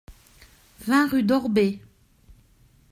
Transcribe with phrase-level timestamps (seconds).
[0.79, 1.79] vingt rue d'Orbey